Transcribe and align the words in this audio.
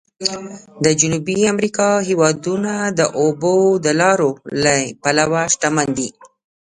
د 0.83 0.85
جنوبي 0.99 1.37
امریکا 1.53 1.89
هېوادونه 2.09 2.71
د 2.99 3.01
اوبو 3.21 3.55
د 3.85 3.87
لارو 4.01 4.31
له 4.63 4.73
پلوه 5.03 5.43
شمن 5.59 5.87
دي. 5.97 6.09